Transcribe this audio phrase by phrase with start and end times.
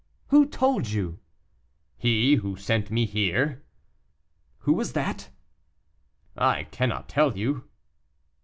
[0.29, 1.19] "Who told you?"
[1.95, 3.61] "He who sent me here."
[4.61, 5.29] "Who was that?"
[6.35, 7.65] "I cannot tell you."